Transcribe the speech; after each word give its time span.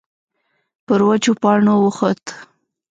پر 0.85 0.99
وچو 1.07 1.31
پاڼو 1.41 1.75
وخوت. 1.85 2.23